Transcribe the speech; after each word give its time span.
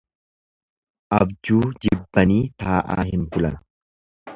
Abjuu 1.19 1.61
jibbanii 1.85 2.41
taa'aa 2.65 3.01
hin 3.15 3.33
bulan. 3.35 3.65